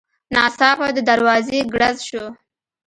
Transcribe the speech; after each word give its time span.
ناڅاپه 0.35 0.87
د 0.95 0.97
دروازې 1.09 1.59
ګړز 1.73 1.97
شو. 2.07 2.25